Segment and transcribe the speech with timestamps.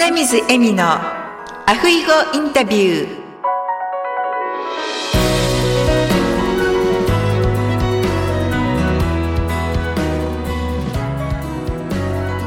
[0.00, 3.18] 花水恵美のアフイゴインタビュー。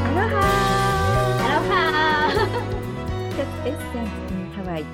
[0.06, 0.34] アロハ
[1.44, 2.32] アロハ
[3.28, 3.38] 一つ
[3.68, 4.84] エッセンスにハワイ。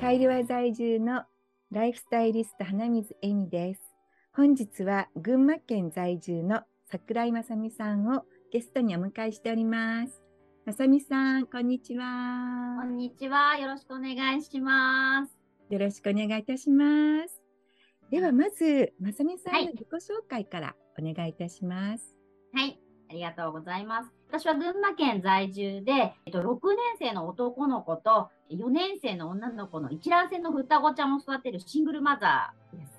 [0.00, 1.22] カイルワ在住の
[1.70, 3.80] ライフスタイリスト花水恵美です。
[4.34, 10.20] 本日は群馬県在住の桜井正美さんをゲストにお迎えしております。
[10.66, 13.56] 正美さんこんにちこはんにちは。
[13.56, 15.32] よろしくお願いします。
[15.70, 17.40] よろしくお願いいたします
[18.10, 22.14] ではまず正美さんはいの自己紹介からお願いいたします、
[22.52, 22.78] はい。
[23.08, 24.10] ありがとうございます。
[24.28, 26.58] 私は群馬県在住で、えっと、6年
[26.98, 32.89] 生の男の子と4年生の女の子の一卵性の双子ちゃんを育てるシングルマザーです。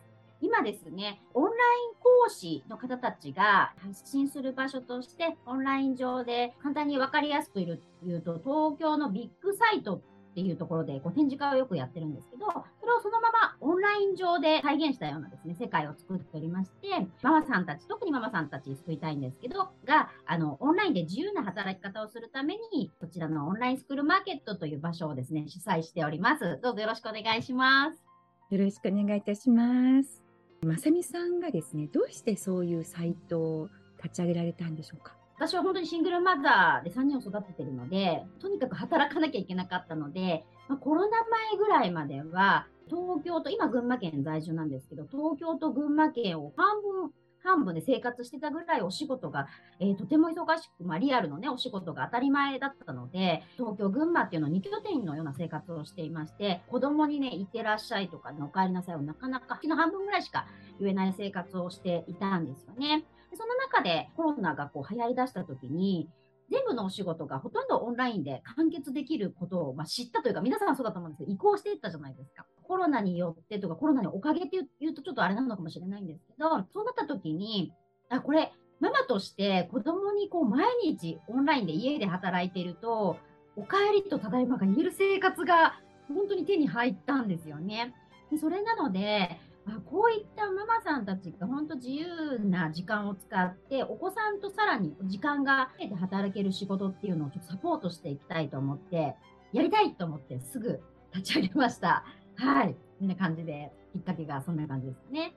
[0.42, 1.56] 今ですね、オンライン
[2.02, 10.02] 講師の方たちが発信する場所として、オンライン上で簡単に分かりやすく言うと、東京のビッグサイトっ
[10.34, 12.46] ていうところでこう展示会をよくやってるんですけど、
[12.80, 26.60] それをそのままオンライン上で再現したようなですね、世界を作っておりまして、ママさんたち、特にママさんたち救いたいんですけど、が、あの、オンラインで自由な働き方をするために、こちらのオンラインスクールマーケットという場所をですね、主催しております。
[26.64, 28.12] どうぞよろしくお願いします。
[28.52, 30.21] よろしくお願いいたします
[30.64, 35.16] まさみさんがですねどうしてそういうサイトを立ち上げられたんでしょうか？
[35.38, 47.12] 私は本当にシングルマザーで3人を育ててるので、とにかく働かなきゃいけなかったので、まあ、コロナ前ぐらいまでは、東京と、今群馬県在住なんですけど、東京と群馬県を半分、
[47.44, 49.48] 半分で生活してたぐらいお仕事が、
[49.80, 60.48] えーとても忙しく、まあ、リアルのね、お仕事が当たり前だったので、東京、群馬っていうのを2拠点のような生活をしていまして、子供にね、行ってらっしゃいとか、ね、お帰りなさいをなかなか、月の半分ぐらいしか
[60.80, 63.06] 言えない生活をしていたんですよね。
[63.32, 66.10] でその中でコロナがこう流行りだした時に、
[66.52, 72.46] 全部のお仕事がほとんどオンラインで完結できることを、まあ、知ったというか、皆さんそうだと思うんですけど、移行していったじゃないですか。
[72.64, 77.72] コロナによってとか、コロナにおかげって言うとちょっとあれなのかもしれないんですけど、そうなった時に、
[78.10, 78.52] あ、これ、
[78.82, 83.18] ママとして子供にこう毎日オンラインで家で働いていると、
[83.56, 87.94] お帰りとただいまが言える生活が本当に手に入ったんですよね。
[88.32, 99.16] でそれなので、あこういったママさんたちが本当自由な時間を使って、お子さんとさらに時間が増えて働ける仕事っていうのをちょっとサポートしていきたいと思って、
[99.54, 100.82] やりたいと思ってすぐ
[101.14, 102.04] 立ち上げました。
[102.36, 102.76] はい。
[103.00, 105.36] こんな感じで、きっかけがそんな感じですね。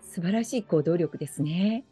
[0.00, 1.84] 素晴らしい行動力ですね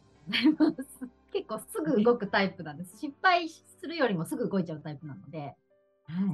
[1.33, 2.97] 結構すぐ動くタイプなんです。
[2.97, 5.39] 失敗するよりもすぐ動いちゃうタイプなので。
[5.39, 5.55] はい。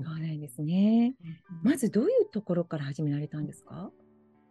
[0.03, 1.16] そうなんですね
[1.63, 3.91] まずどういうところから始められたんですか？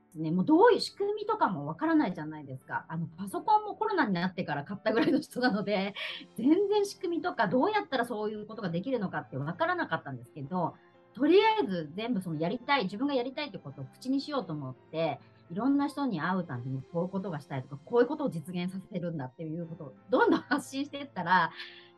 [0.08, 2.84] ですね、もうどういう仕組みとかもわからないじゃないですか。
[2.88, 5.94] あのパソコンもコロナになってから買ったぐらいの人なので、
[6.36, 10.74] 全然仕組みとかどうやったらそういうことができるのかってわからなかったんですけど、
[11.14, 15.20] とりあえず全部そのやりたい、自分がやりたいってことを口にしようと思って、
[15.50, 21.50] いろんな人に会うたびにこういうことがしたいとか、こういうことを実現させるんだっていうことをどんどん発信していったら、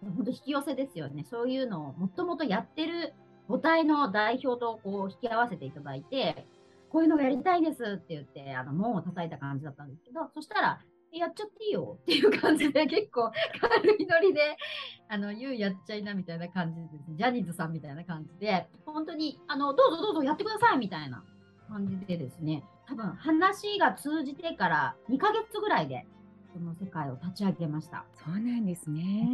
[0.03, 1.25] 本当引き寄せですよね。
[1.25, 3.13] そういうのをもともとやってる
[3.49, 6.47] 母体の代表とこう引き合わせていただいて、
[6.91, 10.81] こういうのがやりたいですって言って、あの、門を叩いた感じだったんですけど、そしたら、
[11.13, 13.31] えやっちゃっていいよっていう感じで、結構
[13.61, 14.57] 軽いノリで、
[15.09, 17.17] あの、ゆうやっちゃいなみたいな感じです。
[17.17, 21.25] ジャニーズさんみたいな感じで、本当に、あの、どうぞどうぞやってくださいみたいな
[21.69, 26.07] 感じでですね、多分話が通じてから2ヶ月ぐらいで、
[26.53, 28.05] この世界を立ち上げました。
[28.25, 29.29] そうなんですね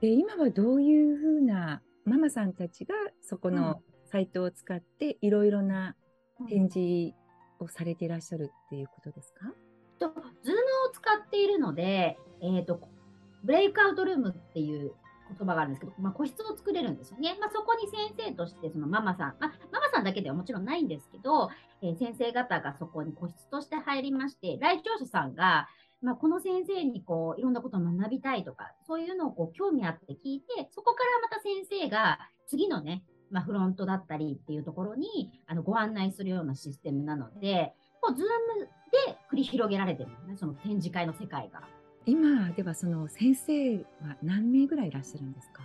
[0.00, 5.96] で今はどういうふうなママさんたちがそこのサイトを使っていろいろな
[6.48, 7.14] 展示
[7.58, 9.52] をされていらっしゃるっていうことですか？
[9.98, 10.58] と、 Zoom
[10.88, 12.80] を使っているので、えっ、と、
[13.44, 14.92] ブレイクアウトルームっていう
[15.28, 17.36] 言葉があるんですけど、まあ、個室を作れるんですよね。
[17.40, 21.50] まあ、そこに先生として、そのママさん、まあ、ママさんだけではもちろんないんですけど、
[21.82, 25.68] えー先生方がそこに個室として入りまして、来庁者さんが、
[26.02, 38.26] まあ、この先生にこういろんなことを学びたいとか、そういうのをこう興味あって聞いて、そこからまた先生が次のね、まあ、フロントだったりっていうところにあのご案内するようなシステムなので、こうズー
[38.60, 38.66] ム
[39.06, 41.62] で繰り広げられてるんですね、その展示会の世界が。
[42.04, 45.62] 今ではその先生は何名ぐらいいらっしゃるんですか？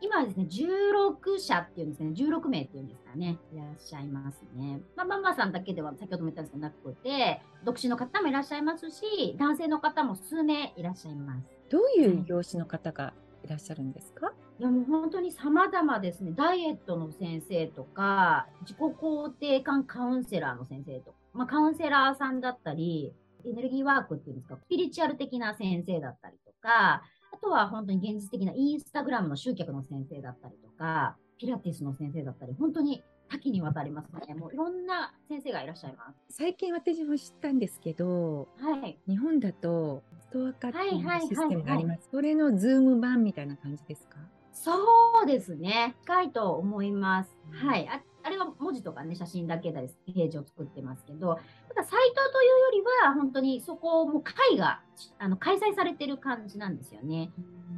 [0.00, 4.80] 今はですね、16社っていうんですね、16名っていうんですかね、いらっしゃいますね。
[4.96, 11.46] まあ、ママさんだけでは先ほども言ったんですけどなくて、独身の方もいらっしゃいますし、男性の方も数名いらっしゃいます。
[11.70, 13.14] どういう業種の方が
[13.44, 14.26] いらっしゃるんですか？
[14.26, 16.32] いやもう本当に様々ですね。
[16.34, 23.12] ダイエットの先生とか、自己肯定感カウンセラーの先生とか、まあ、カウンセラーさんだったり、
[23.44, 27.02] エネルギーワークっていうんですか、スピリチュアル的な先生だったりとか、
[27.32, 34.34] あとは本当に現実的なインスタグラムの集客の先生だったりとか、ピピラティスの先生だったり、本当に多岐にわたりますね。
[34.34, 36.36] もういろんな先生がいらっしゃいます。
[36.36, 38.98] 最近私も知ったんですけど、はい。
[39.08, 42.08] 日本だとストアカっていうシステムがあります。
[42.10, 44.18] それの Zoom 版みたいな感じですか？
[44.54, 45.94] そうですね。
[46.02, 47.36] 近いと思います。
[47.52, 47.88] うんはい。
[47.88, 54.80] ああれは文字とかね、写真だけでページを作ってますけど、ただサイトというよりは、本当にそこも会が
[55.18, 57.30] あの開催されてる感じなんですよね。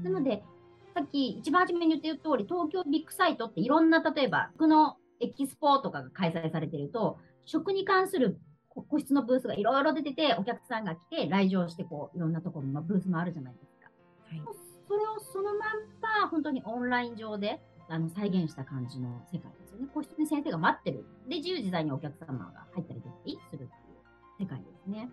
[0.04, 0.44] なので、
[0.94, 8.38] さっき一番初めに言ってる通り、東京ビッグサイトっていろんな、例えば、服のエキスポとかが開催されてると、食に関する
[8.68, 13.90] 個個室のブースがいろいろ出てて、お客さんが来て来場して、こう、いろんなところのブースもあるじゃないですか。
[14.28, 15.60] はいそれをそのまん
[16.00, 19.88] ま、本当にオンライン上であの再現した感じの世界ですよね。
[19.92, 21.04] 個室に先生が待ってる。
[21.28, 23.68] で、自由自在にお客様が入ったり出たりするっていう
[24.40, 25.08] 世界ですね。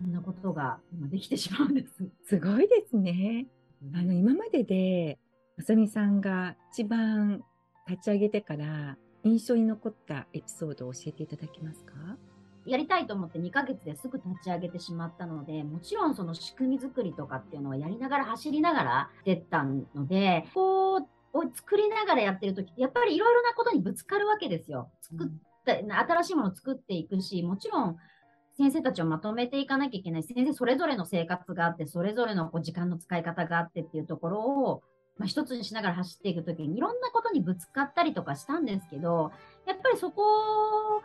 [0.00, 2.08] こんなことが今できてしまうんです。
[2.24, 3.46] すごいですね。
[3.94, 5.18] あの今までで
[5.56, 7.42] まさみさんが一番
[7.88, 11.94] 立ち上げてから印象に残ったエピソードを教えていただけますか？
[12.66, 21.00] やりたいと思って2ヶ月ですぐ立ち上げてしまったので、もちろんその仕組み作りとかっていうのはやりながら走りながら出たので、こう、
[21.34, 24.90] を作りながらやってる時って、やっぱりいろいろなことにぶつかるわけですよ。
[25.02, 25.28] 作っ
[25.64, 27.96] た、新しいものを作っていくし、もちろん
[28.56, 30.22] 先生たちをまとめていかなきゃいけない。
[30.22, 34.82] 先生それぞれの生活があって、それぞれのこう時間の使い方があってっていうところを、
[35.16, 39.32] まあ、一つにしながら走っていくときにいろんなことにぶつかったりとかしたんですけど、
[39.66, 41.02] やっぱりそこ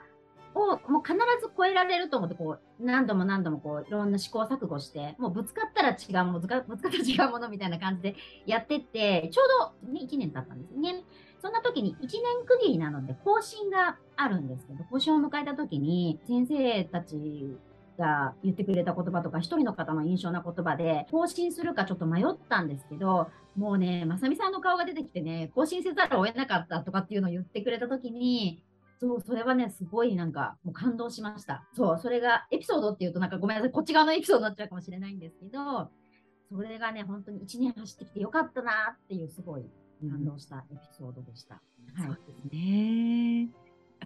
[0.56, 8.16] をもう必ず超えられると思って、こう、何度も何度もこう、いろんな試行錯誤して、もうぶつかったら違うもの、ぶつかったら違うものみたいな感じで
[8.46, 11.04] やってって、ちょうど、ね、1年経ったんですね。
[11.42, 12.10] そんな時に1年
[12.46, 17.58] 区切りなので更新があるんですけど、更新を迎えた時に、先生たち
[17.98, 28.64] が言ってくれた言葉とか、一人の方の印象な言葉で、更新するかちょっと迷ったんですけど、もうね、まさみさんの顔が出てきてね、更新せざるを得なかったとかっていうのを言ってくれた時に、
[29.00, 31.68] そう、それはね、すごいなんか、もう感動しました。
[31.74, 35.90] そう、それが、エピソードっていうとなんかごめんなさい、こっち側のエピソードになっちゃうかもしれないんですけど、
[36.52, 39.66] それがね、本当に1年走ってきてよかったなっていう、すごい
[40.10, 41.56] 感動したエピソードでした。
[41.56, 41.64] はい
[42.06, 43.50] そうですね。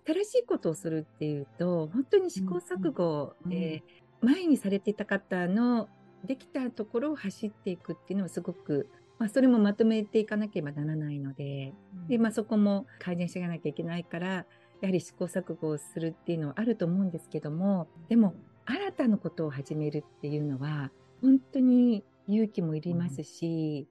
[0.06, 3.84] 新しいことをするっていうと、本当に試行錯誤で、
[4.22, 5.90] 前にされていた方の
[6.24, 11.74] できたところを走っていくっていうのはすごく、まあ、それもまとめていかなければならないので、
[12.08, 14.46] で、まあ、そこも改善していかなきゃいけないから、
[14.84, 18.36] やはり試行錯誤をするっていうのはあると思うんですけども、でも、
[18.66, 20.92] 新たなことを始めるっていうのは、
[21.22, 23.88] 本当に勇気もいりますし、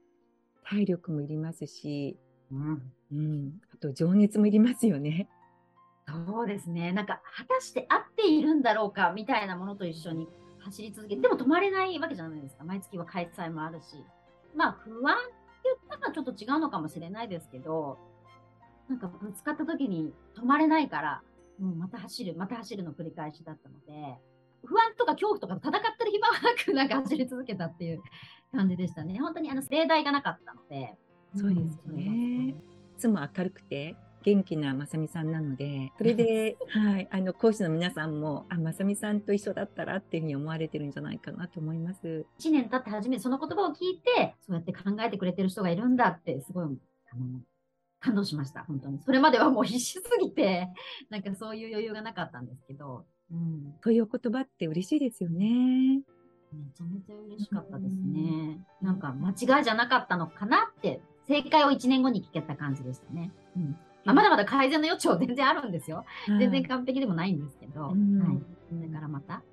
[0.63, 2.15] 体力もいりますし、
[2.51, 5.27] うんうん、あと情熱もいりますよね。
[6.27, 6.91] そうですね。
[6.91, 10.27] なんか、果たして合っているんだろうかみたいなものと一緒に
[10.59, 12.65] 走り続けて、でも止まれないわけじゃないですか。
[12.65, 13.95] 毎月は開催もあるし。
[14.55, 15.33] まあ、不安って
[15.89, 17.97] 言ったらちょっと違うのかもしれないですけど、
[18.89, 21.21] なんかぶつかった時に止まれないから、
[21.59, 24.17] もうまた走る、また走るの繰り返しだったので、
[24.65, 28.01] 不安とか恐怖とかと戦ってる暇はなく、 なんか走り続けたっていう
[28.51, 29.19] 感じでしたね。
[29.19, 30.97] 本当にあの、例題がなかったので。
[31.35, 32.49] そうですよね。
[32.49, 32.55] い
[32.97, 42.25] つも明るくて元気なまさみさんなので、それで、はい、あの、講師の皆さんも、あ、まさみさんと一緒だったらっていうふうに思われてるんじゃないかなと思います。
[42.39, 46.65] 1年経って初めてその言葉を聞いて、そうやって考えてくれてる人がいるんだって、すごい、
[47.11, 47.41] あの、
[48.03, 48.99] 感動しました、本当に。
[49.01, 50.67] それまではもう必死すぎて、
[51.09, 56.03] なんかそういう余裕がなかったんですけど、うん、そういうお言葉って嬉しいですよね。
[56.51, 58.63] めちゃめちゃ嬉しかったですね。
[58.81, 63.31] なんか間違いじゃなかったのかなって、正解を1年後に聞けた感じでしたね。
[63.55, 66.03] うんまあ、まだまだ改善の余地は全然あるんですよ。
[66.27, 67.93] 全然完璧でもないんですけど、はい。
[67.93, 69.43] うんこれからまた。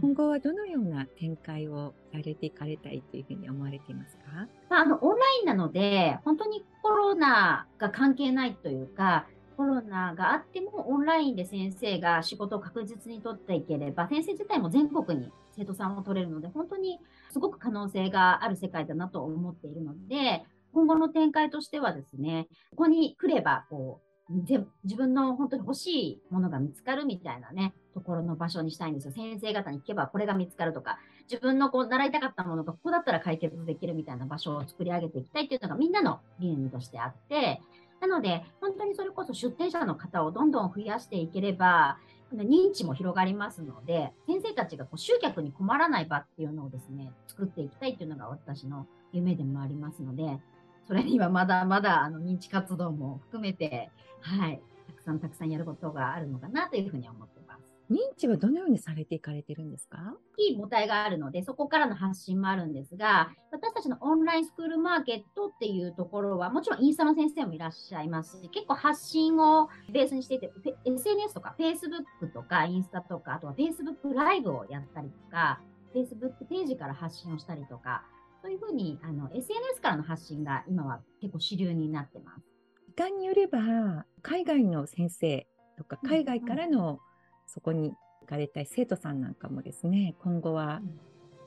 [0.00, 4.22] 今後はどのような展開をされていかれたいというふうに思われていますか？
[4.70, 9.26] まあ、あの、オンラインなので、本当にコロナが関係ないというか、
[9.56, 16.98] コロナがあってもオンラインで先生が仕事を確実に取っていければ、先生自体も全国に生徒さんを取れるので、本当に
[17.30, 24.66] すごく可能性がある世界だなと思っているので、今後の展開としてはですね、ここに来れば、こう、ぜ自
[24.96, 29.12] 分の本当に欲しいものが見つかるみたいなね、ところの場所にしたいんですよ。
[29.12, 30.98] 先生方に聞けばこれが見つかるとか、
[31.30, 37.60] 自分のこう習いたかったものがここだったら解決できるみたいな場所を作り上げていきたいっていうのがみんなの理念としてあって、
[38.00, 41.98] なので、本当にそれこそ出店者の方をどんどん増やしていければ、
[42.32, 50.40] 認知も広がりますので、先生たちがこう集客に困らない場っていうのをですね、作っていきたいっていうのが私の夢でもありますので、
[50.86, 57.64] それにはまだまだあの認知活動も含めて、はい、たくさんたくさんやることがあるのかなというふうに思ってます。
[57.90, 59.98] 認知はどのようにされていかれてるんですか？
[60.32, 70.50] 大きい母体があるので、そこからの発信もあるんですが、私たちのオンラインスクールマーケットっていうところは、もちろんインスタの先生もいらっしゃいますし、結構発信をベースにしていて、
[70.86, 75.60] SNS とか Facebook とかインスタとか、あとは Facebook ライブをやったりとか、
[75.94, 78.02] Facebook ページから発信をしたりとか、
[78.44, 82.42] そういうふうにあの SNS からの発信が今は結構主流になってます。
[82.88, 85.46] 時間によれば、海外の先生
[85.78, 87.00] とか、海外からの
[87.46, 90.82] そこに行かれたい生徒さんなんかもですね、今後は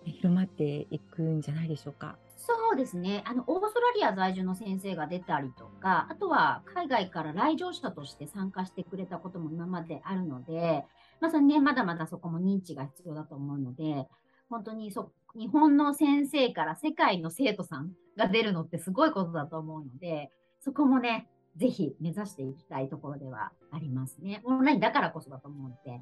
[0.05, 2.17] 広まっていくんじゃないでしょうか。
[2.35, 3.23] そうですね。
[3.27, 10.83] あの、オーストラリア在住の先生が出たりとか、あとは海外から来場者として参加してくれたことも今まであるので、
[11.21, 14.07] まさにね、まだまだそこも認知が必要だと思うので、
[14.49, 24.41] 本当にそ、日本の先生から世界の生徒さんが出るのってすごいことだと思うので、そこもね、ぜひ目指していきたいところではありますね。
[24.45, 26.01] オンラインだからこそだと思うので。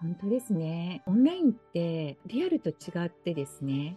[0.00, 1.02] 本当ですね。
[1.06, 3.96] オンラインってリアルと違ってですね、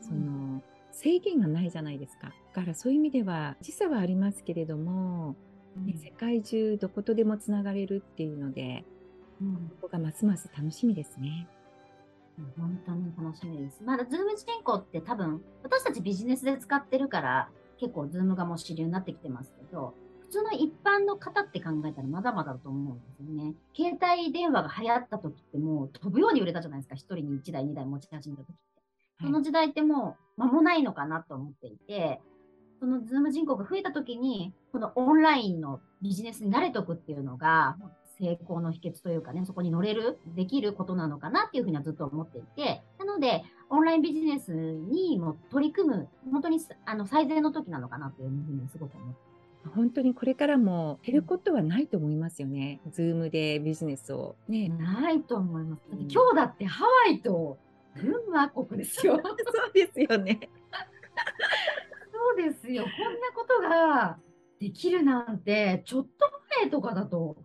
[0.00, 0.62] その
[0.92, 2.32] 制限がないじゃないですか。
[2.54, 5.36] だからそういう意味では時差はありますけれども、
[5.76, 8.84] ね、世界中どことでもつながれるっていうので、
[9.40, 11.48] うん、ここがますます楽しみですね。
[12.56, 13.82] 本当に楽しみです。
[13.82, 23.54] まだズーム人口って多分私たちビジネスで使ってるから結構 Zoom がもう主流になってきてますけど、普通の一般の方って考えたらまだまだだと思うんですよね。
[23.76, 26.94] 携帯電話が流行った時ってもう飛ぶように売れたじゃないですか。
[26.94, 28.62] 一人に一台、二台持ち始めた時って。
[29.20, 32.20] その時代ってもう間もないのかなと思っていて、
[32.80, 37.76] その Zoom 人口が増えた時に、このオンラインのビジネスに慣れとくっていうのが、
[38.18, 49.32] 成功の秘訣というかね、そこに乗れる、できることなのかなっていうふうにはずっと思っていて、なので、オンラインビジネスにも取り組む、本当にあの最善の時なのかなというふうにすごく思って
[49.74, 52.80] 本当にこれからも減ることはないと思いますよね。
[52.90, 54.68] ズームでビジネスをね。
[54.68, 55.82] ないと思います。
[55.92, 57.58] 今日だってハワイと
[57.96, 59.20] 群馬国ですよ。
[59.22, 60.50] そうですよね。
[62.12, 62.82] そうですよ。
[62.82, 64.18] こんなことが
[64.58, 66.10] できるなんて、ちょっと
[66.60, 67.36] 前とかだと、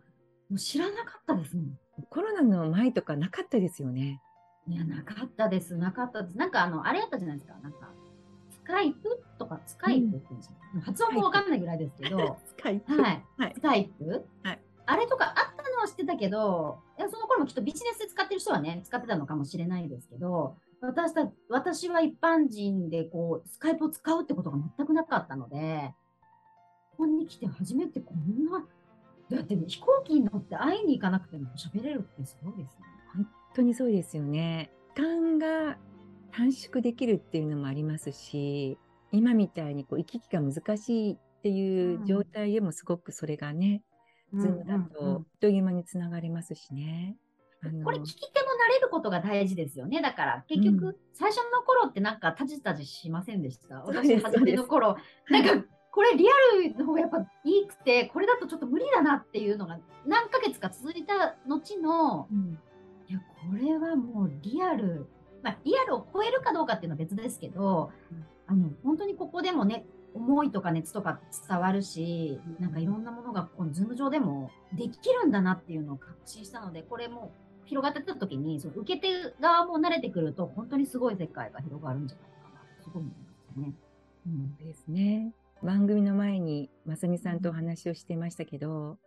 [0.49, 1.79] もう知らなかったですもん。
[2.09, 4.21] コロナの前とかなかったですよね。
[4.67, 5.75] いや、なかったです。
[5.75, 6.37] なかったです。
[6.37, 7.57] なんかあの、あれやったじゃないですか。
[7.63, 7.89] なんか、
[8.49, 10.55] スカイプとか、スカイプって言うんですよ。
[10.75, 12.37] うん、発音もわかんないぐらいですけど。
[12.45, 13.01] スカイプ。
[13.01, 13.25] はい。
[13.37, 14.25] はい、スカイプ？
[14.43, 14.59] はい。
[14.85, 25.93] あれとかあったのは知ってたけど、いやその頃もきっとビジネスで使ってる人はね、使ってたのかもしれないですけど、私た私は一般人でこう、スカイプを使うってことが全くなかったので、
[26.91, 28.65] ここに来て初めてこんな、
[29.29, 32.85] だって飛行機に乗って会いに行かなくても喋れるってすごいですね。
[33.13, 34.71] 本当にそうですよね。
[34.95, 35.77] 時間が
[36.31, 38.77] 短縮できるっていうのもありますし、
[39.11, 43.83] 今みたいにこう行き来が難しいっていう状態でもすごくそれがね、
[44.33, 47.15] ズームだと、あっという間につながれますしね。
[47.83, 50.01] これ聞き手も慣れることが大事ですよね。
[50.01, 53.81] だから結局、最初の頃ってなんかタジタジしませんでした？
[53.83, 54.95] 私初めの頃。
[55.29, 62.59] なんかこれリアルの方がやっぱいいくて、これだとちょっと無理だなっていうのが何ヶ月か続いた後の、うん、
[63.07, 63.25] いや、こ
[63.59, 65.07] れはもうリアル、
[65.41, 77.31] まあリアルを超えるかどうかっていうのは別ですけど、うん、あの、本当にここでもね、思いとか熱とか伝わるし、なんかいろんなものがこのズーム上でもできるんだなっていうのを確信したので、これも
[77.65, 83.73] 広がってた時に、その受け手側も慣れてくると、本当にすごい世界が広がるんじゃないかな、すごい思いますね。
[84.27, 85.33] うん、ですね。
[85.63, 88.97] 番組の前に、まさみさんとお話をしてましたけど、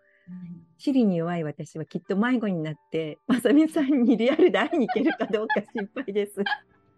[0.78, 6.42] 地理に弱い私はきっと迷子になって、まさみさんにリアルで会いに行けるかどうか心配です。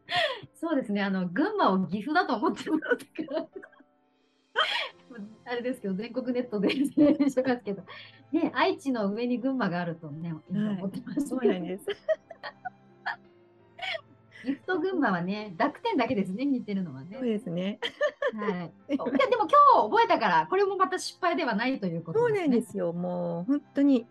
[0.54, 3.49] そうですね、あの、群馬を岐阜だと思ってもらったから。
[5.44, 7.82] あれですけど、全国ネットで しますけど、
[8.32, 11.87] ね、愛知の上に群馬があるとね、思ってました、はい、そうなんです。
[14.44, 17.16] 岐阜と群馬はね、濁点だけですね、似てるのはね。
[17.18, 17.78] そうですね。
[18.34, 18.72] はい。
[18.88, 22.34] でも今日覚えたから、これもまた失敗ではないということね。
[22.34, 22.92] そうなんですよ。
[22.92, 24.06] もう本当に、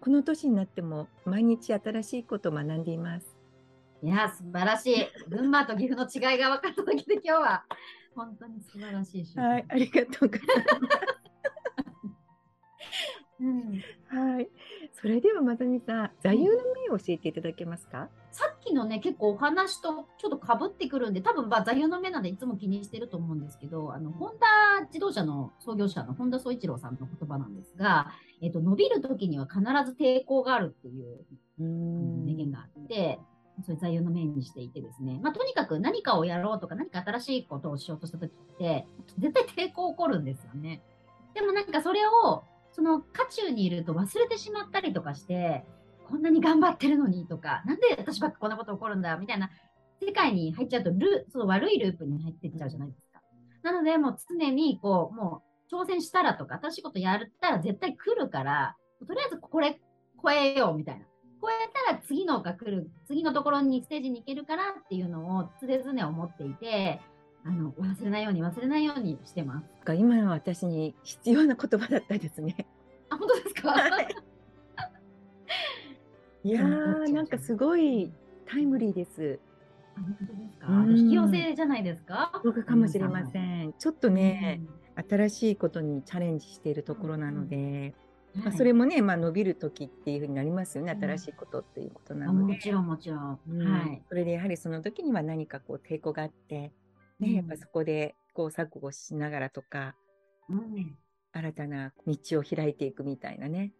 [0.00, 3.36] この年になっても毎日新しいことを学んでいます。
[4.02, 5.06] いや、素晴らしい。
[5.28, 7.64] 群馬と岐阜の違いが分かっただけで今日は
[8.14, 11.06] 本当に素晴らしいはい、ありがとうございます。
[13.40, 14.48] うん、はい。
[14.94, 16.52] それではまさみさん、座右の
[16.88, 31.24] 銘を教えていただけますか、さっきのね、結構お話とちょっとかぶってくるんで、多分まあ座右の銘なんでいつも気にしてると思うんですけど、あの、ホンダ自動車の創業者の本田宗一郎さんの言葉なんですが、えっと、伸びる時には必ず抵抗があるっていう
[31.58, 33.18] 名言があって、
[33.64, 38.86] そういう座右の銘にしていてですね、まあ、とにかく何かをやろうとか何か新しいことをしようとした時って、
[39.18, 40.82] 絶対抵抗起こるんですよね。
[41.34, 45.64] でもなんかそれを、その渦中にいると忘れてしまったりとかして、
[46.08, 49.50] こんなに頑張ってるのにとか、なんで私ばっかこんなこと起こるんだみたいな
[50.00, 53.20] 世界に入っちゃうとル、その悪いループに入ってっちゃうじゃないですか。
[53.62, 59.80] なので、もう常にこう、もう挑戦したらとか、新しいことやったら絶対来るから、とりあえずこれ
[60.22, 61.04] 超えようみたいな。
[61.42, 61.52] 超え
[61.88, 67.00] たら次のが来る、次のところにステージに行けるからっていうのを常々思っていて、
[67.44, 69.94] あの忘れないように忘れないようにしてます。
[69.94, 72.66] 今の私に必要な言葉だったですね。
[73.10, 73.86] あ、本当ですか？
[74.00, 74.08] い
[76.50, 78.12] やー、なんかすごい
[78.46, 79.38] タイムリーです。
[79.96, 80.84] 本当ですか？
[80.88, 82.40] 引き寄せじゃないですか？
[82.44, 83.72] 僕かもしれません。
[83.78, 84.60] ちょっとね、
[85.08, 87.94] 新しいことにチャレンジしているところなので。
[88.34, 92.52] まあ、それもね、まあ、伸びる時っていうふうになりますよね、新しいことっていうことなので。
[92.52, 93.18] もちろん、もちろん。
[93.18, 93.36] は
[93.86, 94.02] い。
[94.10, 96.70] それでやはりその時には何かこう抵抗があって、
[97.18, 99.94] ね、やっぱそこでこう錯誤しながらとか、
[100.50, 100.94] うん、
[101.32, 103.72] 新たな道を開いていくみたいなね。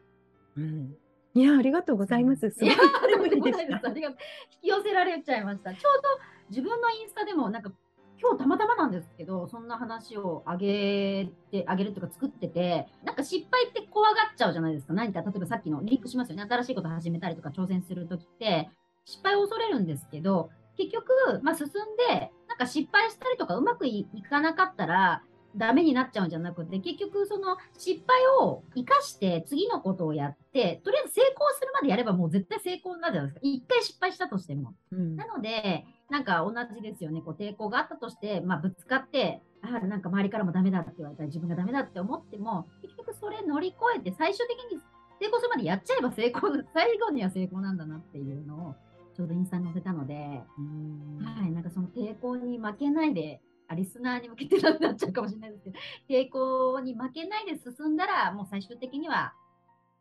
[0.56, 0.94] うん。
[1.36, 2.50] いや、ありがとうございます。
[2.50, 2.70] すごい。
[2.70, 5.74] 引き寄せられちゃいました。
[5.74, 6.08] ちょうど
[6.48, 7.70] 自分のインスタでもなんか
[8.18, 14.94] 今日たまたまなんですけど、そんな話をあげて、あげるとか作ってて、なんか失敗って怖がっちゃうじゃないですか。
[14.94, 16.46] 何か、例えばさっきのリンクしますよね。
[16.48, 18.70] 新しいこと始めたりとか挑戦するときって、
[19.04, 21.70] 失敗を恐れるんですけど、結局、まあ、進ん
[22.08, 25.22] で、なんか失敗したりとかうまくいかなかったら、
[25.56, 33.40] ダメになっちゃうんじゃなくて、結局その失敗を生かして次のことをやって、とりあえず成功するまでやればもう絶対成功になるじゃないですか。
[33.42, 34.74] 一回失敗したとしても。
[34.92, 37.22] うん、なので、なんか同じですよね。
[37.22, 44.80] こう抵抗があったとして、まあぶつかって、あなんか周りからもダメだって言われたら自分がダメだって思っても、結局それ乗り越えて最終的に
[45.20, 48.74] 成功するまでやっちゃえば成功、 最後には成功なんだなっていうのを
[49.16, 59.34] ちょうどインスタに載せたので、はい、なんかその抵抗に負けないであリスナーに向けてなっちゃうかもしれないですけど、抵抗に負けないで進んだら、もう最終的には、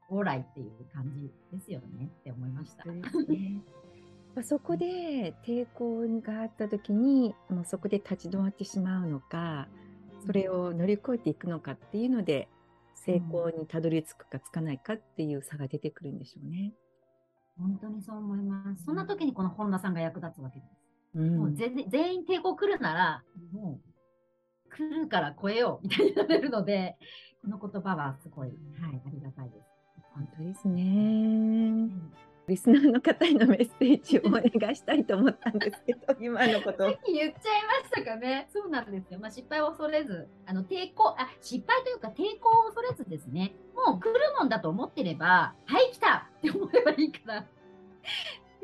[0.09, 2.83] オーライっていう感じですよねって思いました。
[4.43, 9.67] そこで抵抗があった時に、もうそこで立ち止まってしまうのか、
[10.25, 12.49] それを乗り越えていくのかっていうので、
[12.95, 16.73] 成功にたどり着くかつかないかっていう差が出てくるんでしょうね。
[17.57, 18.83] 本当にそう思います。
[18.83, 20.74] そんな時にこの本田さんが役立つわけです。
[21.15, 23.23] うん、もう全全員抵抗来るなら、
[23.53, 26.97] もう来るから超えようみたいになれるので、
[27.41, 28.53] この言葉はすごい、は
[28.91, 29.67] い、ありがたいです。
[30.13, 30.81] 本当ですね。
[30.83, 30.85] う
[31.85, 32.13] ん
[32.47, 36.83] リスナーの方へのメッセージをお願いしたいと思ったんですけど、 今のこと。
[36.83, 38.47] さっき言っちゃいましたかね。
[38.53, 39.19] そうなんですよ。
[39.19, 47.47] まあ、失敗を恐れず、あの抵抗あ、失敗というか抵抗を恐れずですね、もう来るもんだと思ってれば、はい、来たって思えばいいから、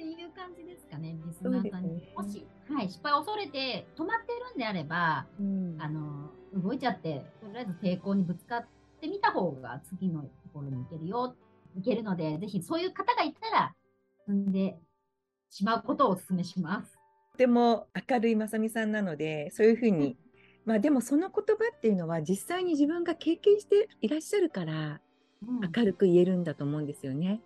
[0.02, 1.96] っていう感じですかね、リスナーさんに。
[1.96, 8.68] ね、もし、はい、失敗を恐れて止まってるんであれば、うん、あの、動いちゃって、とりあえず抵抗にぶつかっ
[9.00, 11.36] てみた方が次のところに行けるよ、
[11.76, 13.76] 行けるので、ぜひそういう方がいたら、
[14.28, 14.80] 踏んで
[15.50, 16.98] しまうことをお勧めします。
[17.34, 20.18] とても明るいまさみさんなので、そういうふうに、
[20.66, 25.02] まあでもその言葉っていうのは実際に自分が経験していらっしゃるから、
[25.76, 27.42] 明るく言えるんだと思うんですよね。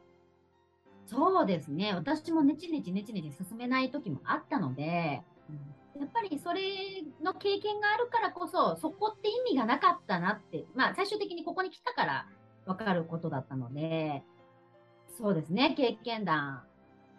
[1.08, 1.94] そうですね。
[1.94, 5.22] 私もネチネチネチネチ進めない時もあったので、
[5.96, 6.62] うん、やっぱりそれ
[7.24, 12.28] の経験があるからこそ、そこって意味がなかったなって、まあ最終的にここに来たから
[12.66, 14.24] 分かることだったので、
[15.18, 15.76] そうですね。
[15.78, 16.64] 経験談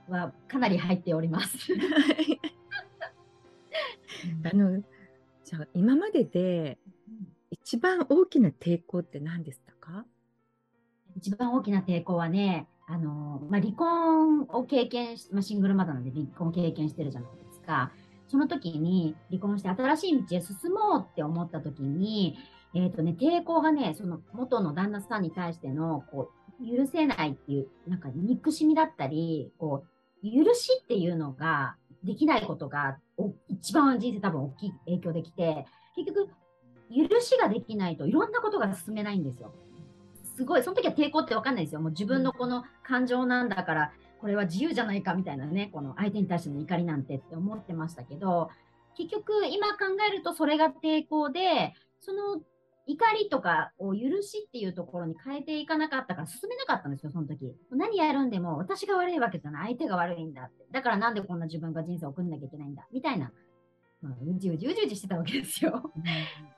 [0.09, 1.57] はかなり入っております。
[4.45, 4.83] あの、
[5.45, 6.79] じゃあ今までで
[7.51, 10.05] 一番大きな抵抗って何でしたか？
[11.17, 17.93] 一番大きな抵抗はね、あの、まあ、離婚を経験し、まあ、シングルマザーなんで離婚を経験してるじゃないですか。
[18.29, 22.37] その時に離婚して新しい道へ進もうって思った時に、
[22.75, 29.85] えっ、ー、とね、抵抗がね、その元の旦那さんに対しての、こう、許せないっていう、なんか憎しみだったり、こ
[30.23, 32.99] う、許しっていうのができないことが、
[33.49, 36.29] 一番人生多分大きい影響できて、結局、
[36.91, 39.53] 許しができないといろんなことが進めないんですよ。
[40.37, 41.81] すごい、その時は抵抗ってわかんないですよ。
[41.81, 48.51] もう自分のこの感情なんだから、これは自由じゃないかみたいなね、この相手に対しての怒りなんてって思ってましたけど、
[48.97, 52.43] 結局今考えるとそれが抵抗で、その
[52.87, 57.55] 怒りとかを許しっていうところに変えていかなかったから進めなかったんですよ、その時。
[57.71, 60.67] 何やるんでも私が悪いわけじゃない、相手が悪いんだって。
[60.71, 63.33] だからなんでこんな自分が人生を送んなきゃいけないんだ、みたいな
[64.07, 65.93] まあ、うじうじうじうじしてたわけですよ。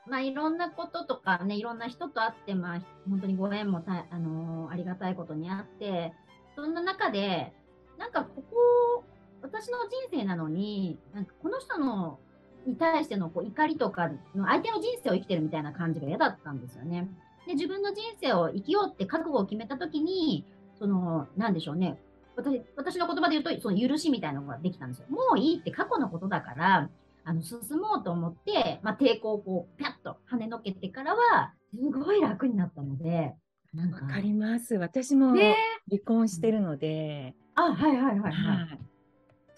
[0.06, 6.12] まあいろんなこととかね、いろんな人と会って、まあ本当にご縁もた、あのー、ありがたいことにあって、
[6.54, 7.52] そんな中で、
[7.98, 9.04] なんかここ、
[9.42, 12.18] 私の人生なのに、なんかこの人の
[12.66, 17.08] に対してのこう怒りとかの相手の人生を生きてるみたいな感じが嫌だったんですよね。
[17.46, 20.44] で、自分の人生を生きようって覚悟を決めたときに、
[20.78, 21.98] その、なんでしょうね。
[22.36, 25.06] 私私の言葉で言うと、その許しみたいなのができたんですよ。
[25.08, 26.90] もういいって過去のことだから、
[27.28, 33.34] あの進もうと思って、まあ、抵抗をこう、ピャッと跳ねのけてからは、すごい楽になったので、
[33.74, 34.06] なんか。
[34.06, 34.76] わかります。
[34.76, 35.54] 私もね
[35.90, 38.32] 離婚してるので、あ、はいはいはいはい。
[38.32, 38.80] はい。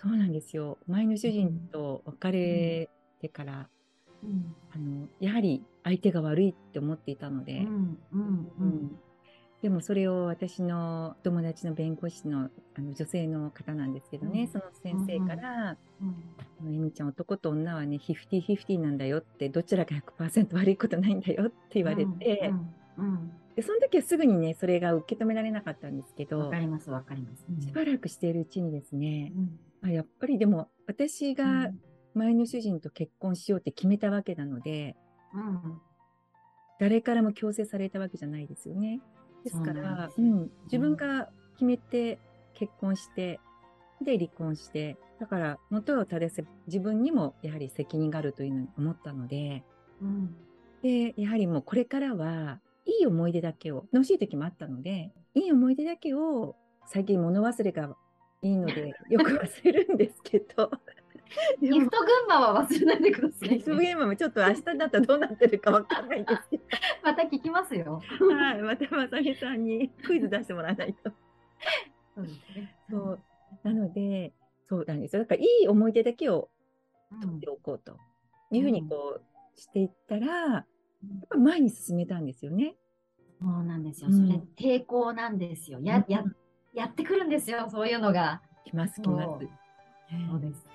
[0.03, 0.79] そうなんですよ。
[0.89, 3.69] 前の主人と別れてから、
[4.25, 9.01] うんあの、やはり相手が悪いって思っていたので、うんうんうん
[9.63, 14.49] でもそれを私の友達の弁護士のあの女性の方なんですけどね、うん。
[14.49, 16.15] その先生から、うん
[16.73, 22.51] えみちゃん男と女はね、フィフティフィフティなんだよって、どちらか100%悪いことないんだよって言われて、
[22.99, 27.45] うんうんでその時はすぐにね、それが受け止められなかったんですけうんわどか、りますわかります。
[27.51, 27.61] うん。
[27.61, 29.33] しばらくしているうちにですね、
[29.83, 29.89] うん。
[29.91, 31.79] あやっぱりでも私うがん
[32.15, 34.97] 前の主人と結婚しようって決めたわけなので、
[35.35, 35.81] うん。
[36.79, 39.01] 誰からも強制されたわけじゃないですよね。
[39.45, 42.19] ですから、うん、自分が決めて
[42.55, 43.41] 結婚して、
[44.03, 49.65] で離婚して、だから元を正せば自分にもやはり責任があるというのに思ったので、
[50.01, 50.35] うん。
[50.83, 57.95] で、やはりもうこれからは、いい思い出だけを、楽しい時もあったので、いい思い出だけを、最近物忘れが
[58.43, 60.77] いいので、よく忘れるんですけど、で
[61.61, 63.59] ギフト群馬は忘れないでくださいね。
[63.59, 66.61] ギフトゲームもちょっと明日だったらどうなってるかわかんないんですけ
[67.03, 68.01] また聞きますよ。
[68.19, 71.11] ど、はい、またまさみさんにクイズ出してもらわないと。
[72.17, 72.77] そうですね。
[72.91, 73.21] そう。
[73.63, 74.33] なので、
[74.69, 75.23] そうなんですよ。
[75.23, 76.51] だから、いい思い出だけを
[77.13, 77.97] うん取っておこうと
[78.53, 80.65] いうふうにこうしていったら、やっ
[81.29, 82.75] ぱ前に進めたんですよね。
[83.41, 84.09] そうなんですよ。
[84.11, 85.81] うんそれ抵抗なんですよ。
[85.83, 86.25] や、や、
[86.75, 87.69] やってくるんですよ。
[87.71, 88.43] そういうのが。
[88.65, 89.37] 来ます、来ますそう。
[89.37, 90.67] はいです。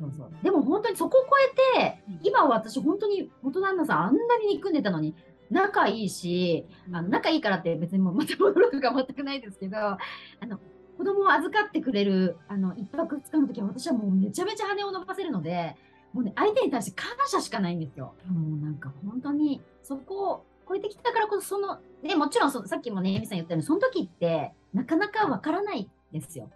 [0.00, 5.14] そうそうでも本当にそこを超えて、今は私本当に元旦那さんあんなに憎んでたのに、
[5.50, 9.98] 仲いいし、あの仲いいからって別にもうまた驚くが全くないですけど、あ
[10.46, 10.58] の、
[10.96, 15.76] 子供を預かってくれる、あの、一泊二日の時は私はもうめちゃめちゃ羽を伸ばせるので、
[16.12, 18.14] もうね、相手に対して感謝しかないんですよ。
[18.26, 26.50] もうなんか本当に、そこを超えてきたからこそ、その、ね、もちろんそさっきもね、エミさん言ったように、その時ってなかなかわからないですよ。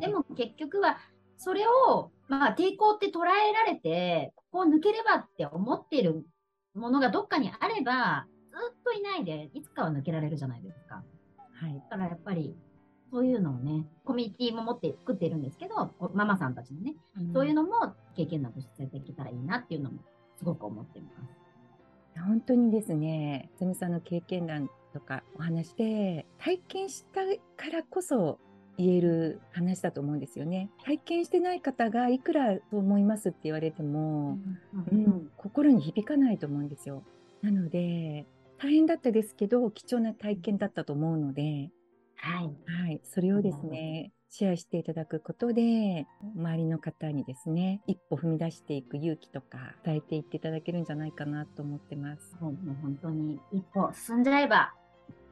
[0.00, 0.98] でも結局は、
[1.36, 6.24] それを、まあ、抵抗って捉えられて、ここを抜ければって思っている
[6.74, 11.04] ものがどっかにあれば、ずっといないで、いつかは抜けられるじゃないですか。
[11.52, 11.74] はい。
[11.90, 12.56] だからやっぱり、
[13.10, 16.96] そういうのをね、コミュニティも持って作っているんですけど、こママさんたちのね、
[17.32, 20.00] そういうのも経験談として伝えていけたらいいなっていうのも、
[20.38, 21.46] すごく思ってます。
[22.20, 27.20] 本当にですね、さみさんの経験談とかお話で、体験した
[27.56, 28.38] からこそ
[28.78, 30.70] 言える話だと思うんですよね。
[30.84, 34.38] 体験してない方がいくらそう思いますって言われても、
[34.92, 37.02] うん、心に響かないと思うんですよ。
[37.42, 38.26] なので、
[38.58, 41.70] 大変だったですけど、貴重な体験だったと思うので、
[42.16, 42.50] はい。
[42.84, 52.36] はい、それをですね、シェアしていただくことで、周りの方にですね、一歩踏み出していく勇気とか伝えていっていただけるんじゃないかなと思ってます。
[52.40, 54.74] もう本当に一歩進んじゃえば、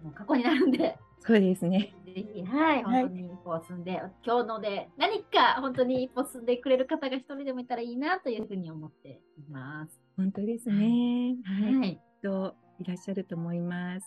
[0.04, 1.94] もう過去になるんで、そうですね。
[2.04, 9.98] ぜひ、はい、はい本当に一歩進んで、今日ので何か本当に一歩進んでくれる方が一人でもいたらいいなというふうに思っています。
[10.18, 11.36] 本当ですね。
[11.42, 11.74] はい。
[11.74, 12.00] はい。
[12.22, 14.06] といらっしゃると思います。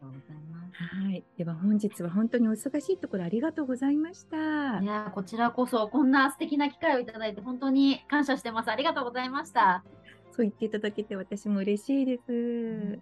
[0.00, 0.96] ありがとうございます。
[0.96, 1.24] はい。
[1.36, 4.40] では本日は本当にお忙しいところありがとうございましたい。
[4.86, 8.70] やーこちらこそこんな素敵な機会をいただいて本当に感謝してます。
[8.70, 9.84] ありがとうございました。
[10.32, 12.98] そう言っていただけて私も嬉しいです。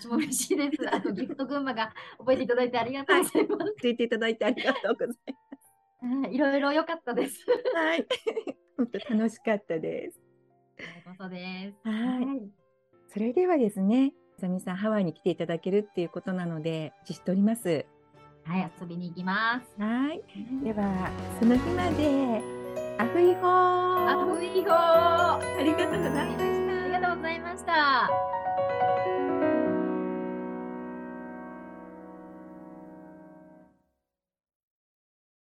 [0.00, 0.88] 私も嬉しいです。
[0.92, 3.74] あと ギフト群馬が覚えていただいてありがとうございます。
[3.82, 5.16] 言っていただいてありがとうござい
[6.22, 7.46] はい いろいろ良かったです。
[7.48, 7.76] ます。
[7.76, 8.06] はい。
[8.76, 10.20] 本当楽しかったです。
[11.16, 11.88] そです。
[11.88, 12.50] はい
[13.08, 17.86] それではですね、さみさんハワイに来ていただけるっていうことなので、お待ちしております。
[18.42, 19.80] はい、遊びに行きます。
[19.80, 20.20] はい。
[20.64, 22.64] では、その日まで、
[22.98, 26.20] アフイホーあふいごーありがとうございました。
[26.22, 26.53] ありがとうご
[27.24, 28.43] ざいました。